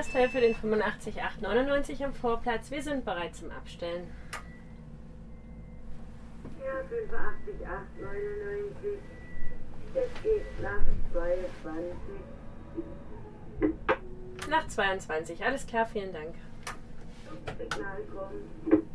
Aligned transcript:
Kastell 0.00 0.30
für 0.30 0.40
den 0.40 0.54
85899 0.54 2.02
am 2.06 2.14
Vorplatz. 2.14 2.70
Wir 2.70 2.82
sind 2.82 3.04
bereit 3.04 3.36
zum 3.36 3.50
Abstellen. 3.50 4.10
Ja, 6.58 6.82
85, 6.88 7.66
899. 7.66 8.98
Es 9.92 10.08
geht 10.22 10.62
nach 10.62 10.80
22. 11.12 11.98
Nach 14.48 14.66
22. 14.68 15.44
Alles 15.44 15.66
klar, 15.66 15.84
vielen 15.84 16.14
Dank. 16.14 16.34
Signal 17.58 18.02
kommt. 18.04 18.86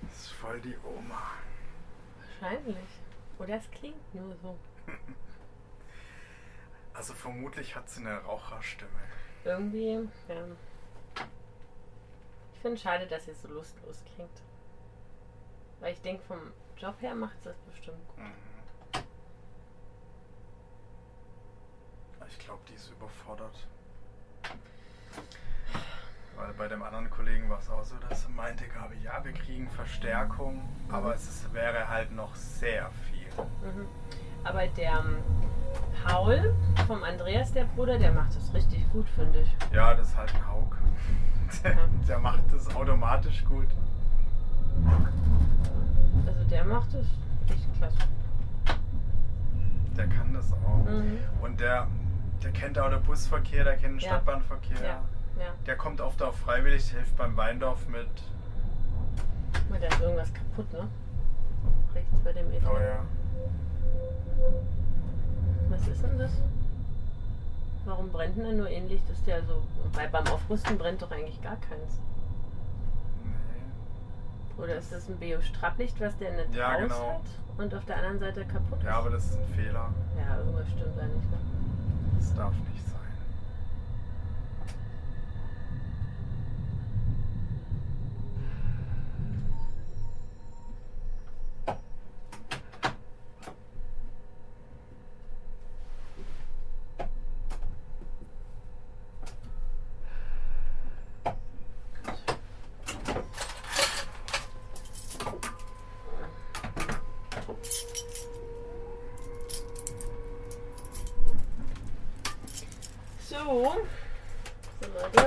Das 0.00 0.12
ist 0.12 0.30
voll 0.30 0.60
die 0.60 0.76
Oma. 0.84 1.32
Wahrscheinlich. 2.40 3.03
Oder 3.44 3.56
es 3.56 3.70
klingt 3.70 4.14
nur 4.14 4.34
so. 4.36 4.56
Also 6.94 7.12
vermutlich 7.12 7.76
hat 7.76 7.90
sie 7.90 8.00
eine 8.00 8.18
Raucherstimme. 8.18 8.90
Irgendwie, 9.44 10.08
ja. 10.28 10.46
Ich 12.54 12.60
finde 12.60 12.76
es 12.76 12.82
schade, 12.82 13.06
dass 13.06 13.26
sie 13.26 13.34
so 13.34 13.48
lustlos 13.48 14.02
klingt. 14.14 14.40
Weil 15.80 15.92
ich 15.92 16.00
denke, 16.00 16.22
vom 16.22 16.38
Job 16.78 16.94
her 17.02 17.14
macht 17.14 17.36
sie 17.42 17.50
das 17.50 17.58
bestimmt 17.58 18.08
gut. 18.08 18.18
Mhm. 18.18 18.32
Ich 22.26 22.38
glaube, 22.38 22.62
die 22.68 22.74
ist 22.74 22.90
überfordert. 22.90 23.66
Weil 26.36 26.54
bei 26.54 26.68
dem 26.68 26.82
anderen 26.82 27.10
Kollegen 27.10 27.50
war 27.50 27.58
es 27.58 27.68
auch 27.68 27.84
so, 27.84 27.96
dass 28.08 28.24
er 28.24 28.30
meinte, 28.30 28.66
Gabi, 28.68 28.96
ja, 29.02 29.22
wir 29.22 29.32
kriegen 29.32 29.68
Verstärkung, 29.68 30.66
aber 30.88 31.14
es 31.14 31.52
wäre 31.52 31.88
halt 31.88 32.10
noch 32.12 32.34
sehr 32.34 32.90
viel. 33.10 33.23
Mhm. 33.38 33.86
Aber 34.44 34.66
der 34.66 34.90
ähm, 34.92 35.16
Paul 36.04 36.54
vom 36.86 37.02
Andreas, 37.02 37.52
der 37.52 37.64
Bruder, 37.64 37.98
der 37.98 38.12
macht 38.12 38.36
das 38.36 38.52
richtig 38.52 38.88
gut, 38.92 39.08
finde 39.10 39.40
ich. 39.40 39.56
Ja, 39.74 39.94
das 39.94 40.08
ist 40.08 40.16
halt 40.16 40.34
ein 40.34 40.46
Haug. 40.48 40.76
Der, 41.62 41.70
Ja. 41.72 41.78
der 42.08 42.18
macht 42.18 42.42
das 42.52 42.74
automatisch 42.74 43.44
gut. 43.44 43.68
Also 46.26 46.44
der 46.50 46.64
macht 46.64 46.92
das 46.94 47.06
echt 47.50 47.74
klasse. 47.78 47.96
Der 49.96 50.06
kann 50.08 50.34
das 50.34 50.52
auch. 50.52 50.84
Mhm. 50.90 51.18
Und 51.40 51.60
der, 51.60 51.86
der 52.42 52.50
kennt 52.50 52.78
auch 52.78 52.90
den 52.90 53.02
Busverkehr, 53.02 53.64
der 53.64 53.74
kennt 53.76 53.94
den 53.94 53.98
Ja. 54.00 54.08
Stadtbahnverkehr. 54.08 54.76
Ja. 55.38 55.52
Der 55.66 55.76
kommt 55.76 56.00
oft 56.00 56.22
auch 56.22 56.34
freiwillig, 56.34 56.90
hilft 56.90 57.16
beim 57.16 57.36
Weindorf 57.36 57.88
mit. 57.88 58.06
Da 59.80 59.86
ist 59.88 60.00
irgendwas 60.00 60.32
kaputt, 60.32 60.72
ne? 60.72 60.88
Rechts 61.94 62.20
bei 62.20 62.32
dem 62.32 62.52
Ether. 62.52 62.70
Oh 62.72 62.78
ja. 62.78 63.00
Was 65.68 65.86
ist 65.88 66.02
denn 66.02 66.18
das? 66.18 66.30
Warum 67.84 68.08
brennt 68.10 68.36
denn 68.38 68.56
nur 68.56 68.68
ähnlich? 68.70 69.00
Das 69.08 69.18
ist 69.18 69.26
ja 69.26 69.40
so. 69.42 69.62
Weil 69.92 70.08
beim 70.08 70.26
Aufrüsten 70.28 70.78
brennt 70.78 71.02
doch 71.02 71.10
eigentlich 71.10 71.42
gar 71.42 71.56
keins. 71.56 71.98
Nee. 73.24 74.62
Oder 74.62 74.76
ist 74.76 74.90
das 74.92 75.08
ein 75.08 75.16
Biostrapplicht, 75.16 76.00
was 76.00 76.16
der 76.18 76.32
nicht 76.32 76.54
Ja, 76.54 76.68
raus 76.72 76.80
genau. 76.82 77.08
hat 77.14 77.22
und 77.58 77.74
auf 77.74 77.84
der 77.84 77.96
anderen 77.96 78.18
Seite 78.20 78.44
kaputt 78.44 78.78
ist? 78.78 78.84
Ja, 78.84 78.98
aber 78.98 79.10
das 79.10 79.24
ist 79.26 79.38
ein 79.38 79.54
Fehler. 79.54 79.90
Ja, 80.16 80.38
irgendwas 80.38 80.66
stimmt 80.68 80.96
da 80.96 81.04
nicht. 81.04 81.30
Ne? 81.30 81.38
Das 82.18 82.34
darf 82.34 82.54
nicht 82.54 82.86
sein. 82.88 83.03
So, 113.28 113.74
sind 114.80 114.94
wir 114.94 115.08
da. 115.12 115.22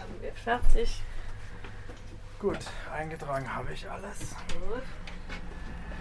Haben 0.00 0.20
wir 0.20 0.32
fertig. 0.32 1.02
Gut, 2.38 2.58
eingetragen 2.92 3.52
habe 3.54 3.72
ich 3.72 3.88
alles. 3.90 4.18
Gut. 4.52 4.82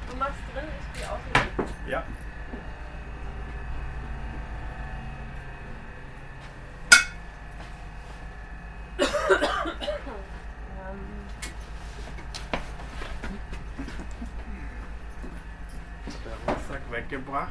Du 0.10 0.18
machst 0.18 0.36
drin, 0.54 0.66
ich 0.80 1.00
gehe 1.00 1.10
außen. 1.10 1.68
Ja. 1.88 2.04
Ähm, 9.00 9.10
Der 16.26 16.54
Rucksack 16.54 16.82
weggebracht. 17.34 17.50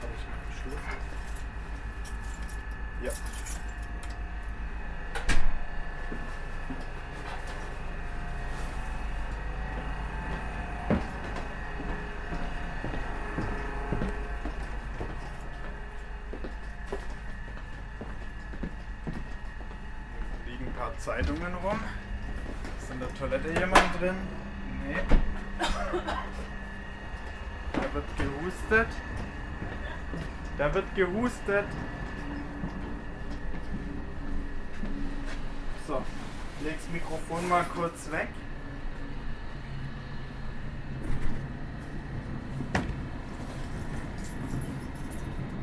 Habe 0.00 0.12
ich 0.16 0.24
meinen 0.28 0.52
Schlüssel? 0.52 0.78
Ja. 3.02 3.12
Hier 20.44 20.52
liegen 20.54 20.66
ein 20.66 20.72
paar 20.74 20.97
Zeitungen 21.08 21.54
rum. 21.64 21.80
Ist 22.78 22.90
in 22.90 23.00
der 23.00 23.14
Toilette 23.14 23.48
jemand 23.58 23.98
drin? 23.98 24.14
Nee. 24.86 25.00
Da 27.72 27.94
wird 27.94 28.04
gehustet. 28.18 28.88
Da 30.58 30.74
wird 30.74 30.94
gehustet. 30.94 31.64
So, 35.86 36.02
leg's 36.62 36.86
Mikrofon 36.92 37.48
mal 37.48 37.64
kurz 37.74 38.10
weg. 38.10 38.28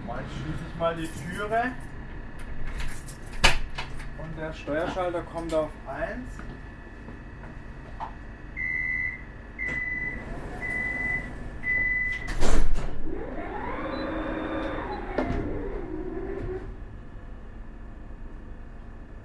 Mal 0.07 0.23
schließe 0.23 0.63
ich 0.67 0.79
mal 0.79 0.95
die 0.95 1.07
Türe. 1.07 1.71
Der 4.37 4.51
Steuerschalter 4.53 5.21
kommt 5.21 5.53
auf 5.53 5.69
1. 5.87 6.19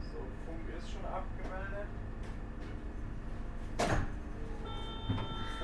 So, 0.00 0.18
Funk 0.46 0.66
ist 0.78 0.90
schon 0.90 1.04
abgemeldet. 1.04 1.88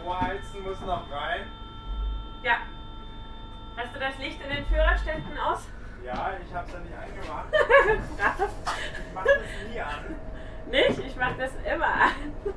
Vorheizen 0.03 0.63
muss 0.63 0.81
noch 0.81 1.11
rein. 1.11 1.47
ja. 2.43 2.57
Hast 3.77 3.95
du 3.95 3.99
das 4.01 4.17
Licht 4.19 4.41
in 4.41 4.49
den 4.49 4.65
Führerständen 4.67 5.39
aus? 5.39 5.69
Ja, 6.03 6.31
ich 6.43 6.55
hab's 6.55 6.73
ja 6.73 6.79
nicht 6.79 6.95
angemacht. 6.97 7.51
Brav. 8.17 8.49
Ich 8.49 9.15
mach 9.15 9.25
das 9.25 9.69
nie 9.69 9.81
an. 9.81 10.17
Nicht? 11.37 11.53
Ich 11.53 11.65
mach 11.65 11.65
das 11.65 11.75
immer 11.75 11.87
an. 11.87 12.33
So, 12.45 12.53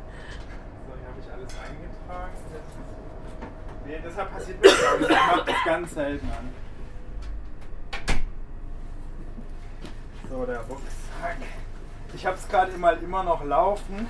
hier 0.96 1.08
habe 1.08 1.20
ich 1.20 1.32
alles 1.32 1.54
eingetragen. 1.58 2.34
Das 2.54 3.86
nee, 3.86 4.00
deshalb 4.04 4.32
passiert 4.32 4.62
mir 4.62 4.70
gar 4.70 4.98
nicht. 4.98 5.10
Ich 5.10 5.18
mach 5.18 5.46
das 5.46 5.64
ganz 5.66 5.94
selten 5.94 6.30
an. 6.32 6.50
So, 10.30 10.46
der 10.46 10.60
Rucksack. 10.62 11.38
Ich 12.14 12.26
hab's 12.26 12.48
gerade 12.48 12.78
mal 12.78 12.98
immer 12.98 13.24
noch 13.24 13.44
laufen. 13.44 14.08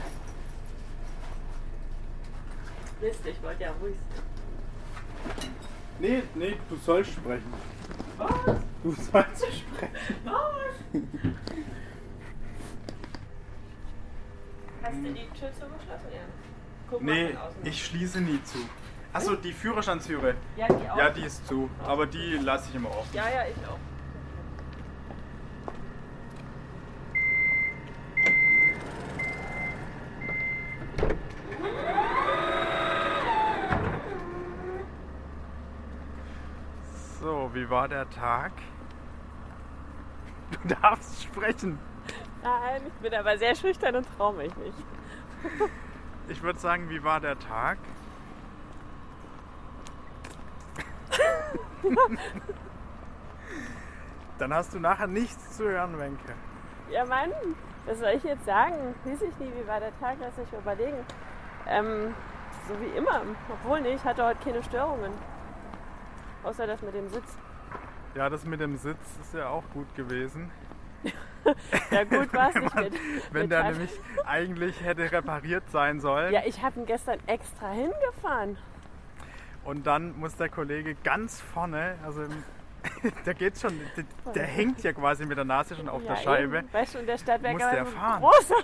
Mist, 3.02 3.26
ich 3.26 3.42
wollte 3.42 3.64
ja 3.64 3.72
ruhig 3.82 3.96
sein. 4.14 4.24
Nee, 6.00 6.24
nee, 6.36 6.58
du 6.70 6.76
sollst 6.78 7.12
sprechen. 7.12 7.54
Was? 8.18 8.32
Du 8.84 8.92
sollst 8.92 9.46
sprechen. 9.46 9.96
Was? 10.24 11.02
Hast 14.90 15.06
du 15.06 15.14
die 15.14 15.30
Tür 15.40 15.52
zugeschlossen? 15.54 16.08
Ja. 16.12 16.22
Guck 16.90 17.04
Nee, 17.04 17.38
ich 17.64 17.86
schließe 17.86 18.22
nie 18.22 18.42
zu. 18.44 18.58
Achso, 19.14 19.36
die 19.36 19.54
Führerstandstüre. 19.54 20.34
Ja, 20.58 20.68
die 20.68 20.90
auch. 20.90 20.98
Ja, 20.98 21.10
die 21.12 21.26
ist 21.26 21.46
zu. 21.46 21.70
Aber 21.86 22.08
die 22.08 22.38
lasse 22.38 22.70
ich 22.70 22.76
immer 22.76 22.90
offen. 22.90 23.14
ja, 23.14 23.30
ja, 23.30 23.44
ich 23.48 23.68
auch. 23.68 23.78
So, 37.22 37.52
wie 37.54 37.70
war 37.70 37.88
der 37.88 38.10
Tag? 38.10 38.54
Du 40.52 40.68
darfst 40.68 41.22
sprechen. 41.22 41.78
Nein, 42.50 42.82
ich 42.88 42.94
bin 42.94 43.14
aber 43.14 43.38
sehr 43.38 43.54
schüchtern 43.54 43.98
und 43.98 44.08
traue 44.18 44.34
mich 44.34 44.56
nicht. 44.58 44.78
Ich 46.30 46.42
würde 46.42 46.58
sagen, 46.58 46.90
wie 46.90 47.04
war 47.04 47.20
der 47.20 47.38
Tag? 47.38 47.78
Dann 54.40 54.54
hast 54.54 54.74
du 54.74 54.80
nachher 54.80 55.08
nichts 55.08 55.58
zu 55.58 55.66
hören, 55.66 56.00
Wenke. 56.00 56.34
Ja, 56.90 57.06
Mann, 57.06 57.32
was 57.86 58.00
soll 58.00 58.14
ich 58.16 58.24
jetzt 58.24 58.46
sagen? 58.46 58.96
Weiß 59.04 59.22
ich 59.22 59.38
nie, 59.38 59.52
wie 59.56 59.68
war 59.68 59.80
der 59.80 59.98
Tag? 60.00 60.18
Lass 60.20 60.36
mich 60.38 60.52
überlegen. 60.52 61.06
Ähm, 61.68 62.16
so 62.68 62.74
wie 62.82 62.98
immer. 62.98 63.22
Obwohl, 63.50 63.82
nee, 63.82 63.94
ich 63.94 64.04
hatte 64.04 64.26
heute 64.26 64.40
keine 64.44 64.64
Störungen. 64.64 65.12
Außer 66.44 66.66
das 66.66 66.82
mit 66.82 66.96
dem 66.96 67.10
Sitz. 67.10 67.38
Ja, 68.16 68.28
das 68.30 68.44
mit 68.44 68.60
dem 68.60 68.76
Sitz 68.78 69.20
ist 69.22 69.36
ja 69.36 69.50
auch 69.50 69.64
gut 69.74 69.94
gewesen. 69.96 70.52
Ja, 71.92 72.04
gut 72.04 72.34
war 72.34 72.50
es 72.50 72.56
nicht 72.56 72.76
mit. 72.76 72.94
Wenn 73.32 73.42
mit 73.44 73.52
der 73.52 73.64
Hand- 73.64 73.78
nämlich 73.78 74.00
eigentlich 74.26 74.84
hätte 74.84 75.12
repariert 75.12 75.64
sein 75.72 76.00
sollen. 76.00 76.34
Ja, 76.34 76.42
ich 76.46 76.62
habe 76.62 76.80
ihn 76.80 76.86
gestern 76.86 77.18
extra 77.28 77.72
hingefahren. 77.72 78.58
Und 79.64 79.88
dann 79.88 80.18
muss 80.20 80.36
der 80.36 80.50
Kollege 80.50 80.96
ganz 81.04 81.42
vorne, 81.42 81.96
also 82.04 82.24
der 83.26 83.34
geht 83.34 83.58
schon, 83.60 83.80
der, 83.96 84.34
der 84.34 84.46
hängt 84.46 84.84
ja 84.84 84.94
quasi 84.94 85.26
mit 85.26 85.38
der 85.38 85.46
Nase 85.46 85.76
schon 85.76 85.90
auf 85.90 86.04
ja, 86.04 86.14
der 86.14 86.22
Scheibe. 86.22 86.58
Eben. 86.60 86.74
Weißt 86.74 86.96
du, 86.96 87.00
und 87.00 87.08
der 87.08 87.18
Stadtwerker 87.18 87.54
Muss 87.66 87.72
der 87.72 87.86
fahren. 87.86 88.22
großer. 88.22 88.56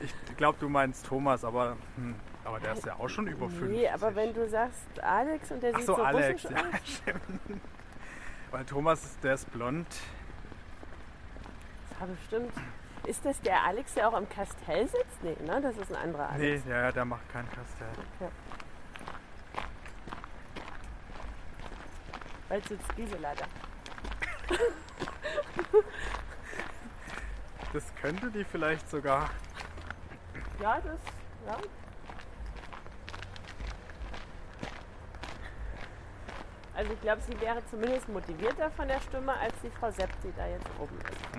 Ich 0.00 0.36
glaube, 0.36 0.58
du 0.60 0.68
meinst 0.68 1.06
Thomas, 1.06 1.44
aber, 1.44 1.76
hm, 1.96 2.14
aber 2.44 2.60
der 2.60 2.72
ist 2.72 2.86
ja 2.86 2.94
auch 2.98 3.08
schon 3.08 3.26
über 3.26 3.48
50. 3.48 3.68
Nee, 3.68 3.88
aber 3.88 4.14
wenn 4.14 4.32
du 4.34 4.48
sagst 4.48 5.00
Alex 5.00 5.50
und 5.50 5.62
der 5.62 5.72
Ach 5.74 5.78
sieht 5.78 5.86
so, 5.86 5.96
so 5.96 6.02
Alex, 6.02 6.44
russisch 6.44 6.50
ja, 6.50 6.62
aus. 6.62 6.80
stimmt. 6.84 7.60
Weil 8.50 8.64
Thomas, 8.64 9.18
der 9.22 9.34
ist 9.34 9.52
blond. 9.52 9.86
Ja, 12.00 12.06
bestimmt. 12.06 12.52
Ist 13.06 13.24
das 13.24 13.40
der 13.42 13.62
Alex, 13.62 13.94
der 13.94 14.08
auch 14.08 14.16
im 14.18 14.28
Kastell 14.28 14.88
sitzt? 14.88 15.22
Nee, 15.22 15.36
ne? 15.44 15.60
Das 15.60 15.76
ist 15.76 15.90
ein 15.90 15.96
anderer 16.02 16.30
Nee, 16.38 16.50
Alex. 16.52 16.64
ja, 16.66 16.82
ja, 16.84 16.92
der 16.92 17.04
macht 17.04 17.28
kein 17.30 17.46
Kastell. 17.50 17.88
Okay. 18.18 18.30
Bald 22.48 22.66
sitzt 22.68 22.96
Gisela 22.96 23.32
da. 23.38 23.44
Das 27.72 27.84
könnte 28.00 28.30
die 28.30 28.44
vielleicht 28.44 28.88
sogar. 28.88 29.30
Ja, 30.60 30.76
das, 30.80 30.98
ja. 31.46 31.56
Also 36.76 36.92
ich 36.92 37.00
glaube, 37.02 37.22
sie 37.22 37.40
wäre 37.40 37.64
zumindest 37.70 38.08
motivierter 38.08 38.70
von 38.72 38.88
der 38.88 39.00
Stimme, 39.00 39.32
als 39.34 39.54
die 39.62 39.70
Frau 39.70 39.90
Sepp, 39.90 40.10
die 40.22 40.32
da 40.36 40.46
jetzt 40.46 40.66
oben 40.78 40.96
ist. 40.98 41.38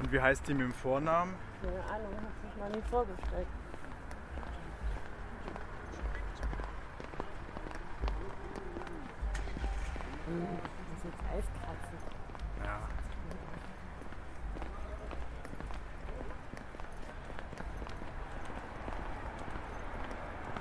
Und 0.00 0.12
wie 0.12 0.20
heißt 0.20 0.48
die 0.48 0.54
mit 0.54 0.62
dem 0.62 0.72
Vornamen? 0.72 1.34
Keine 1.62 1.84
Ahnung, 1.84 2.14
hat 2.16 2.50
sich 2.50 2.58
mal 2.58 2.70
nie 2.70 2.82
vorgestellt. 2.90 3.46
Das 10.26 10.96
ist 10.96 11.04
jetzt 11.04 11.20
Eiskratzen. 11.28 11.98
Ja. 12.64 12.78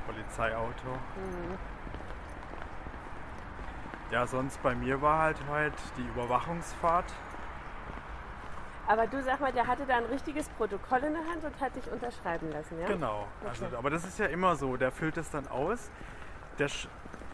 Polizeiauto. 0.06 1.00
Ja, 4.12 4.27
sonst 4.27 4.62
bei 4.63 4.75
mir 4.75 5.01
war 5.01 5.19
halt 5.19 5.38
heute 5.47 5.77
die 5.97 6.07
Überwachungsfahrt. 6.07 7.13
Aber 8.89 9.06
du 9.06 9.21
sag 9.21 9.39
mal, 9.39 9.51
der 9.53 9.68
hatte 9.68 9.86
da 9.86 9.97
ein 9.97 10.06
richtiges 10.06 10.50
Protokoll 10.50 11.03
in 11.03 11.13
der 11.13 11.21
Hand 11.21 11.44
und 11.45 11.62
hat 11.62 11.75
dich 11.75 11.88
unterschreiben 11.91 12.51
lassen, 12.51 12.80
ja? 12.81 12.88
Genau. 12.88 13.27
Also, 13.47 13.65
Okay. 13.65 13.75
aber 13.77 13.91
das 13.91 14.03
ist 14.03 14.18
ja 14.18 14.25
immer 14.25 14.56
so. 14.56 14.77
Der 14.77 14.91
füllt 14.91 15.15
es 15.18 15.30
dann 15.30 15.47
aus. 15.47 15.91
Der, 16.57 16.69
sch 16.69 16.88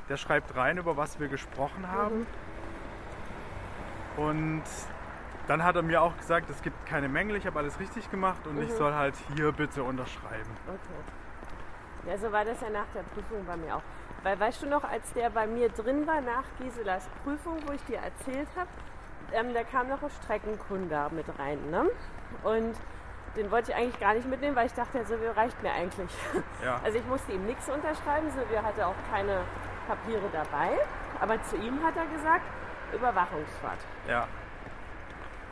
der 0.09 0.17
schreibt 0.17 0.53
rein, 0.57 0.77
über 0.77 0.97
was 0.97 1.17
wir 1.17 1.29
gesprochen 1.29 1.89
haben. 1.89 2.27
Und 4.17 4.63
dann 5.47 5.63
hat 5.63 5.77
er 5.77 5.81
mir 5.81 6.01
auch 6.01 6.17
gesagt, 6.17 6.49
es 6.49 6.61
gibt 6.61 6.85
keine 6.85 7.07
Mängel, 7.07 7.37
ich 7.37 7.47
habe 7.47 7.57
alles 7.57 7.79
richtig 7.79 8.11
gemacht 8.11 8.45
und 8.47 8.61
ich 8.61 8.73
soll 8.73 8.93
halt 8.93 9.15
hier 9.35 9.53
bitte 9.53 9.81
unterschreiben. 9.81 10.51
Okay. 10.67 12.11
Ja, 12.11 12.17
so 12.17 12.33
war 12.33 12.43
das 12.43 12.59
ja 12.59 12.69
nach 12.69 12.87
der 12.93 13.03
Prüfung 13.03 13.45
bei 13.45 13.55
mir 13.55 13.77
auch. 13.77 13.81
Weil 14.23 14.37
weißt 14.37 14.61
du 14.63 14.67
noch, 14.67 14.83
als 14.83 15.13
der 15.13 15.29
bei 15.29 15.47
mir 15.47 15.69
drin 15.69 16.05
war 16.05 16.19
nach 16.19 16.43
Giselas 16.59 17.07
Prüfung, 17.23 17.59
wo 17.65 17.71
ich 17.71 17.83
dir 17.85 17.99
erzählt 17.99 18.49
habe, 18.57 18.67
ähm, 19.33 19.53
da 19.53 19.63
kam 19.63 19.89
noch 19.89 20.01
ein 20.03 20.09
Streckenkunde 20.23 21.07
mit 21.11 21.25
rein. 21.39 21.59
Ne? 21.71 21.85
Und 22.43 22.75
den 23.35 23.51
wollte 23.51 23.71
ich 23.71 23.77
eigentlich 23.77 23.99
gar 23.99 24.13
nicht 24.13 24.27
mitnehmen, 24.29 24.55
weil 24.55 24.67
ich 24.67 24.73
dachte, 24.73 24.93
der 24.97 25.05
Silvio 25.05 25.31
reicht 25.31 25.61
mir 25.61 25.71
eigentlich. 25.73 26.09
Ja. 26.63 26.79
Also 26.83 26.97
ich 26.97 27.05
musste 27.05 27.31
ihm 27.33 27.45
nichts 27.45 27.69
unterschreiben, 27.69 28.29
Silvio 28.31 28.61
hatte 28.63 28.87
auch 28.87 28.95
keine 29.11 29.41
Papiere 29.87 30.23
dabei. 30.31 30.71
Aber 31.19 31.41
zu 31.43 31.57
ihm 31.57 31.83
hat 31.83 31.95
er 31.95 32.05
gesagt, 32.07 32.43
Überwachungsfahrt. 32.93 33.79
Ja, 34.07 34.27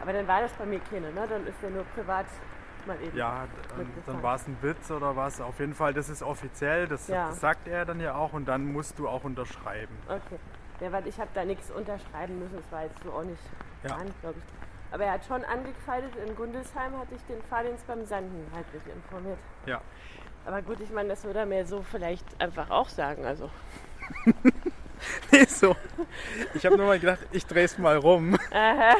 Aber 0.01 0.13
dann 0.13 0.27
war 0.27 0.41
das 0.41 0.51
bei 0.53 0.65
mir 0.65 0.79
keine, 0.79 1.11
ne? 1.11 1.25
Dann 1.29 1.45
ist 1.47 1.61
er 1.61 1.69
nur 1.69 1.83
privat 1.95 2.25
mal 2.85 2.97
eben. 3.01 3.15
ja, 3.17 3.45
dann 4.05 4.21
war 4.23 4.35
es 4.35 4.47
ein 4.47 4.57
Witz 4.61 4.89
oder 4.91 5.15
was. 5.15 5.39
Auf 5.39 5.59
jeden 5.59 5.73
Fall, 5.73 5.93
das 5.93 6.09
ist 6.09 6.21
offiziell, 6.23 6.87
das, 6.87 7.07
Ja. 7.07 7.27
das 7.27 7.39
sagt 7.39 7.67
er 7.67 7.85
dann 7.85 7.99
ja 7.99 8.15
auch 8.15 8.33
und 8.33 8.45
dann 8.45 8.71
musst 8.71 8.97
du 8.99 9.07
auch 9.07 9.23
unterschreiben. 9.23 9.95
Okay. 10.07 10.39
Ja, 10.83 10.91
weil 10.91 11.07
ich 11.07 11.17
habe 11.17 11.29
da 11.33 11.45
nichts 11.45 11.71
unterschreiben 11.71 12.39
müssen. 12.39 12.57
Das 12.57 12.71
war 12.71 12.83
jetzt 12.83 13.01
so 13.03 13.11
auch 13.11 13.23
nicht 13.23 13.41
Ja. 13.83 13.89
dran, 13.95 14.13
glaube 14.21 14.35
ich. 14.37 14.93
Aber 14.93 15.05
er 15.05 15.13
hat 15.13 15.25
schon 15.25 15.43
angekreidet, 15.45 16.11
in 16.27 16.35
Gundesheim 16.35 16.97
hatte 16.99 17.15
ich 17.15 17.23
den 17.23 17.41
Fahrdienst 17.43 17.87
beim 17.87 18.05
Sanden 18.05 18.45
halt 18.53 18.71
nicht 18.73 18.85
informiert. 18.87 19.39
Ja. 19.65 19.81
Aber 20.45 20.61
gut, 20.61 20.79
ich 20.81 20.91
meine, 20.91 21.09
das 21.09 21.23
würde 21.23 21.39
er 21.39 21.45
mir 21.45 21.65
so 21.65 21.81
vielleicht 21.81 22.25
einfach 22.39 22.69
auch 22.69 22.89
sagen. 22.89 23.25
Also, 23.25 23.49
Nee, 25.31 25.45
so. 25.45 25.75
Ich 26.53 26.65
habe 26.65 26.77
nur 26.77 26.85
mal 26.87 26.99
gedacht, 26.99 27.19
ich 27.31 27.45
drehe 27.45 27.65
es 27.65 27.77
mal 27.77 27.97
rum, 27.97 28.37
aha, 28.51 28.95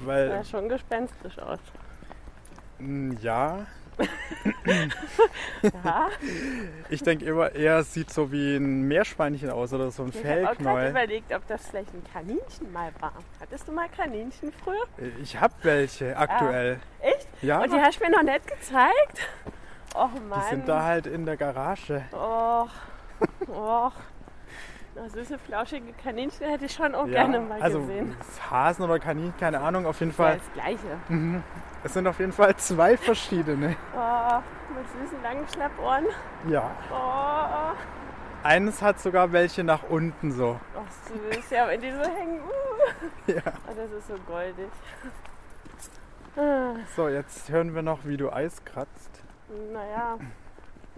weil 0.00 0.28
sah 0.28 0.44
schon 0.44 0.68
gespenstisch 0.68 1.38
aus. 1.38 1.58
ja, 2.80 2.86
Ja, 3.20 3.66
ich 6.90 7.02
denke 7.02 7.24
immer, 7.24 7.52
er 7.54 7.82
sieht 7.82 8.10
so 8.10 8.30
wie 8.32 8.56
ein 8.56 8.82
Meerschweinchen 8.82 9.50
aus 9.50 9.72
oder 9.72 9.90
so 9.90 10.04
ein 10.04 10.10
ich 10.10 10.16
habe 10.16 10.24
auch 10.24 10.34
gerade 10.34 10.54
Fellknäuel. 10.56 10.90
überlegt, 10.90 11.32
ob 11.34 11.46
das 11.48 11.68
vielleicht 11.68 11.92
ein 11.94 12.02
Kaninchen 12.12 12.72
mal 12.72 12.90
war. 13.00 13.12
Hattest 13.40 13.68
du 13.68 13.72
mal 13.72 13.88
Kaninchen 13.88 14.52
früher? 14.64 14.84
Ich 15.22 15.38
habe 15.40 15.54
welche 15.62 16.16
aktuell. 16.16 16.80
Echt? 17.00 17.28
Ja, 17.42 17.62
Und 17.62 17.72
die 17.72 17.76
hast 17.80 18.00
du 18.00 18.04
mir 18.04 18.10
noch 18.10 18.22
nicht 18.22 18.46
gezeigt? 18.46 19.28
Och 19.94 20.10
Mann. 20.28 20.40
die 20.44 20.50
sind 20.50 20.68
da 20.68 20.82
halt 20.84 21.06
in 21.06 21.24
der 21.26 21.36
Garage. 21.36 22.02
Och, 22.12 22.68
och. 23.48 23.92
Na, 25.00 25.08
süße, 25.08 25.38
flauschige 25.38 25.92
Kaninchen 26.02 26.48
hätte 26.48 26.64
ich 26.64 26.72
schon 26.72 26.94
auch 26.94 27.06
Ja, 27.06 27.24
gerne 27.24 27.40
mal 27.40 27.60
also 27.62 27.80
gesehen. 27.80 28.16
Hasen 28.50 28.84
oder 28.84 28.98
Kaninchen, 28.98 29.36
keine 29.38 29.60
Ahnung, 29.60 29.86
auf 29.86 30.00
jeden 30.00 30.10
Ja, 30.12 30.16
Fall. 30.16 30.38
das 30.38 30.52
Gleiche. 30.54 31.38
Es 31.84 31.94
sind 31.94 32.06
auf 32.06 32.18
jeden 32.18 32.32
Fall 32.32 32.56
zwei 32.56 32.96
verschiedene. 32.96 33.76
Oh, 33.94 34.38
mit 34.74 34.88
süßen 34.90 35.22
langen 35.22 35.46
Schnappohren. 35.48 36.06
Ja. 36.48 36.70
Oh, 36.92 37.76
Eines 38.42 38.82
hat 38.82 38.98
sogar 39.00 39.32
welche 39.32 39.62
nach 39.62 39.84
unten 39.88 40.32
so. 40.32 40.58
oh, 40.76 41.32
süß. 41.32 41.50
Ja, 41.50 41.68
wenn 41.68 41.80
die 41.80 41.92
so 41.92 42.02
hängen. 42.02 42.40
Uh. 42.40 43.32
Ja. 43.32 43.42
Oh, 43.68 43.72
das 43.76 43.90
ist 43.92 44.08
so 44.08 44.14
goldig. 44.26 44.68
So, 46.94 47.08
jetzt 47.08 47.50
hören 47.50 47.74
wir 47.74 47.82
noch, 47.82 48.00
wie 48.04 48.16
du 48.16 48.30
Eis 48.32 48.64
kratzt. 48.64 49.10
Naja, 49.72 50.18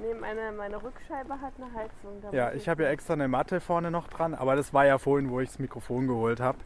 nee, 0.01 0.15
meine, 0.15 0.53
meine 0.53 0.83
Rückscheibe 0.83 1.41
hat 1.41 1.53
eine 1.59 1.73
Heizung. 1.75 2.21
da 2.23 2.31
Ja, 2.33 2.53
ich 2.53 2.69
habe 2.69 2.83
ja 2.85 2.91
extra 2.91 3.13
eine 3.15 3.29
Matte 3.29 3.61
vorne 3.61 3.91
noch 3.91 4.09
dran, 4.09 4.35
aber 4.35 4.57
das 4.57 4.73
war 4.75 4.87
ja 4.87 4.99
vorhin, 4.99 5.31
wo 5.31 5.41
ich 5.41 5.49
das 5.51 5.59
Mikrofon 5.59 6.07
geholt 6.07 6.41
habe. 6.41 6.59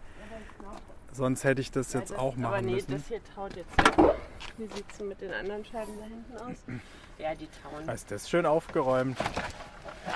Sonst 1.13 1.45
hätte 1.45 1.61
ich 1.61 1.71
das 1.71 1.93
Ja, 1.93 2.01
jetzt 2.01 2.11
das- 2.11 2.19
auch 2.19 2.35
machen 2.35 2.45
Aber 2.55 2.61
nee, 2.63 2.73
müssen. 2.75 2.93
das 2.93 3.07
hier 3.07 3.21
taut 3.35 3.55
jetzt 3.55 3.79
weg. 3.79 4.15
Wie 4.59 4.67
sieht 4.67 4.85
es 4.93 4.99
mit 5.01 5.21
den 5.21 5.33
anderen 5.33 5.65
Scheiben 5.65 5.93
da 5.99 6.05
hinten 6.05 6.37
aus? 6.39 6.59
Ja, 7.17 7.33
die 7.33 7.49
tauen. 7.63 7.89
Ist 7.89 8.11
das 8.11 8.29
schön 8.29 8.45
aufgeräumt. 8.45 9.17
Ja, 9.21 9.27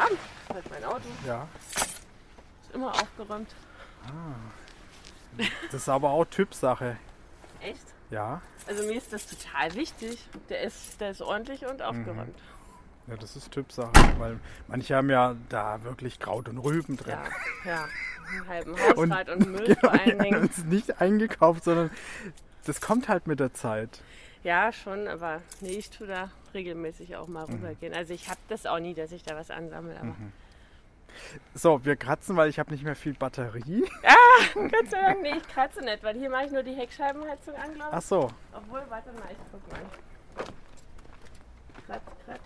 das 0.08 0.10
ist 0.10 0.52
halt 0.52 0.70
mein 0.72 0.84
Auto. 0.84 1.02
Ja. 1.24 1.46
Ist 1.76 2.74
immer 2.74 2.90
aufgeräumt. 2.90 3.54
Das 5.70 5.74
ist 5.82 5.88
aber 5.88 6.10
auch 6.10 6.24
Typsache. 6.24 6.96
Echt? 7.60 7.84
Ja, 8.10 8.40
Also 8.66 8.82
mir 8.82 8.94
ist 8.96 9.12
das 9.12 9.26
total 9.26 9.72
wichtig. 9.76 10.28
Der 10.48 10.62
ist, 10.62 11.00
der 11.00 11.10
ist 11.10 11.22
ordentlich 11.22 11.66
und 11.66 11.82
aufgeräumt. 11.82 12.34
Ja, 13.08 13.16
das 13.16 13.36
ist 13.36 13.50
Typsache, 13.50 13.92
weil 14.18 14.38
manche 14.66 14.94
haben 14.96 15.10
ja 15.10 15.34
da 15.48 15.82
wirklich 15.84 16.18
Kraut 16.18 16.48
und 16.48 16.58
Rüben 16.58 16.96
drin. 16.96 17.16
Ja, 17.64 17.70
ja. 17.70 17.88
Einen 18.30 18.48
halben 18.48 18.76
Haushalt 19.12 19.28
und, 19.30 19.46
Müll 19.50 19.74
vor 19.76 19.90
genau, 19.90 20.02
allen 20.04 20.16
ja, 20.18 20.22
Dingen. 20.24 20.46
das 20.48 20.58
ist 20.58 20.66
nicht 20.66 21.00
eingekauft, 21.00 21.64
sondern 21.64 21.90
das 22.64 22.80
kommt 22.80 23.08
halt 23.08 23.26
mit 23.26 23.40
der 23.40 23.54
Zeit. 23.54 24.02
Ja, 24.44 24.70
schon, 24.72 25.08
aber 25.08 25.40
nee, 25.60 25.70
ich 25.70 25.90
tue 25.90 26.06
da 26.06 26.30
regelmäßig 26.54 27.16
auch 27.16 27.26
Mhm. 27.26 27.32
mal 27.32 27.44
rübergehen. 27.46 27.94
Also 27.94 28.12
ich 28.14 28.28
habe 28.28 28.38
das 28.48 28.66
auch 28.66 28.78
nie, 28.78 28.94
dass 28.94 29.12
ich 29.12 29.22
da 29.22 29.34
was 29.36 29.50
ansammle, 29.50 29.96
aber 29.98 30.14
So, 31.54 31.84
wir 31.84 31.96
kratzen, 31.96 32.36
weil 32.36 32.48
ich 32.50 32.58
habe 32.58 32.70
nicht 32.70 32.84
mehr 32.84 32.94
viel 32.94 33.14
Batterie. 33.14 33.84
Gott 34.54 34.90
sei 34.90 35.00
Dank, 35.02 35.22
nee, 35.22 35.32
ich 35.36 35.48
kratze 35.48 35.82
nicht, 35.82 36.02
weil 36.04 36.16
hier 36.16 36.30
mache 36.30 36.44
ich 36.44 36.52
nur 36.52 36.62
die 36.62 36.74
Heckscheibenheizung 36.74 37.54
an, 37.54 37.74
glaube 37.74 37.90
Ach 37.92 37.98
ich. 37.98 38.04
so, 38.04 38.30
Obwohl, 38.52 38.82
warte 38.88 39.10
mal, 39.12 39.22
ich 39.30 39.38
guck 39.50 39.72
mal. 39.72 39.80
Kratz, 41.86 42.02
kratz. 42.24 42.40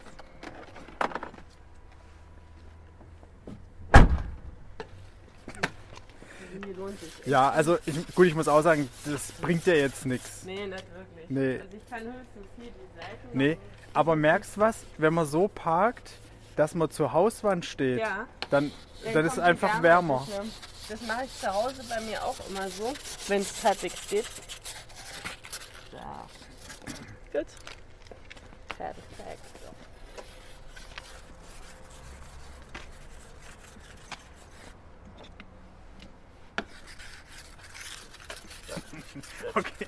Hier 6.64 6.74
lohnt 6.76 6.98
sich. 7.00 7.10
ja, 7.26 7.50
also 7.50 7.78
ich, 7.86 7.94
gut, 8.14 8.26
ich 8.26 8.34
muss 8.34 8.48
auch 8.48 8.62
sagen, 8.62 8.88
das 9.04 9.32
bringt 9.32 9.66
ja 9.66 9.74
jetzt 9.74 10.04
nichts. 10.06 10.44
Nee, 10.44 10.66
nicht 10.66 10.84
wirklich. 10.94 11.30
Nee. 11.30 11.60
Also 11.60 11.76
ich 11.76 11.90
kann 11.90 12.00
höchstens 12.04 12.46
hier 12.56 12.70
die 12.70 12.96
Seiten 13.00 13.38
Nee, 13.38 13.58
aber 13.94 14.16
merkst 14.16 14.58
was, 14.58 14.76
wenn 14.98 15.14
man 15.14 15.26
so 15.26 15.48
parkt, 15.48 16.10
dass 16.56 16.74
man 16.74 16.90
zur 16.90 17.12
Hauswand 17.12 17.64
steht, 17.64 17.98
Ja. 18.00 18.26
dann, 18.50 18.70
Dann 19.04 19.14
dann 19.14 19.26
ist 19.26 19.32
es 19.34 19.38
einfach 19.38 19.82
Wärme 19.82 20.10
wärmer. 20.10 20.26
mehr. 20.28 20.44
Das 20.88 21.00
mache 21.02 21.24
ich 21.24 21.38
zu 21.40 21.46
Hause 21.52 21.82
bei 21.88 22.00
mir 22.02 22.22
auch 22.24 22.36
immer 22.50 22.68
so, 22.68 22.92
wenn 23.28 23.40
es 23.40 23.64
halbwegs 23.64 24.08
geht. 24.08 24.26
So. 25.90 25.98
Gut. 27.38 27.46
Perfekt. 28.76 29.06
So. 38.68 39.01
Okay. 39.54 39.86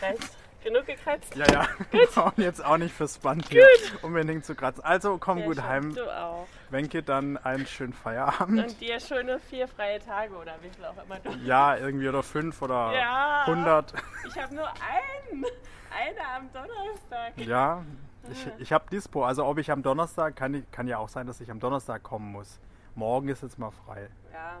Reicht. 0.00 0.30
Genug 0.64 0.86
gekratzt? 0.86 1.34
Ja, 1.36 1.44
ja. 1.52 1.68
Wir 1.90 2.06
brauchen 2.06 2.40
jetzt 2.42 2.64
auch 2.64 2.78
nicht 2.78 2.94
fürs 2.94 3.18
Band 3.18 3.46
hier 3.50 3.66
unbedingt 4.00 4.46
zu 4.46 4.54
kratzen. 4.54 4.82
Also 4.82 5.18
komm 5.18 5.38
Ja, 5.38 5.44
gut 5.44 5.62
heim. 5.62 5.94
Du 5.94 6.10
auch. 6.10 6.46
Wenke, 6.70 7.02
dann 7.02 7.36
einen 7.36 7.66
schönen 7.66 7.92
Feierabend. 7.92 8.64
Und 8.64 8.80
dir 8.80 8.98
schöne 8.98 9.38
vier 9.38 9.68
freie 9.68 9.98
Tage 10.00 10.34
oder 10.34 10.54
wie 10.62 10.70
viel 10.70 10.84
auch 10.86 10.96
immer 11.04 11.18
du. 11.20 11.30
Ja, 11.44 11.76
irgendwie 11.76 12.08
oder 12.08 12.22
fünf 12.22 12.62
oder 12.62 12.94
Ja. 12.94 13.44
100. 13.46 13.92
Ich 14.26 14.38
habe 14.38 14.54
nur 14.54 14.66
einen. 14.68 15.44
Eine 15.90 16.20
am 16.34 16.50
Donnerstag. 16.52 17.32
Ja, 17.36 17.84
ich, 18.32 18.46
ich 18.58 18.72
habe 18.72 18.88
Dispo. 18.90 19.22
Also 19.24 19.44
ob 19.44 19.58
ich 19.58 19.70
am 19.70 19.82
Donnerstag, 19.82 20.34
kann, 20.34 20.66
kann 20.72 20.88
ja 20.88 20.96
auch 20.96 21.10
sein, 21.10 21.26
dass 21.26 21.42
ich 21.42 21.50
am 21.50 21.60
Donnerstag 21.60 22.02
kommen 22.02 22.32
muss. 22.32 22.58
Morgen 22.94 23.28
ist 23.28 23.42
jetzt 23.42 23.58
mal 23.58 23.70
frei. 23.70 24.08
Ja. 24.32 24.60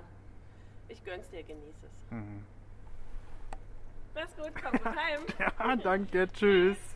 Ich 0.88 1.02
gönn's 1.02 1.28
dir, 1.30 1.42
genieß 1.42 1.74
es. 1.82 2.10
Mhm. 2.12 2.44
Mach's 4.14 4.36
gut, 4.36 4.52
komm 4.62 4.72
gut 4.72 4.96
heim. 4.96 5.22
Ja, 5.38 5.76
danke, 5.76 6.28
tschüss. 6.32 6.93